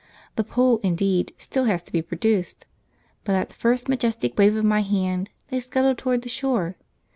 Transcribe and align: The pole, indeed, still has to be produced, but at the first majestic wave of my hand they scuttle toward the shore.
The 0.35 0.43
pole, 0.43 0.79
indeed, 0.81 1.31
still 1.37 1.65
has 1.65 1.83
to 1.83 1.91
be 1.91 2.01
produced, 2.01 2.65
but 3.23 3.35
at 3.35 3.49
the 3.49 3.53
first 3.53 3.87
majestic 3.87 4.35
wave 4.35 4.55
of 4.55 4.65
my 4.65 4.81
hand 4.81 5.29
they 5.49 5.59
scuttle 5.59 5.93
toward 5.93 6.23
the 6.23 6.27
shore. 6.29 6.75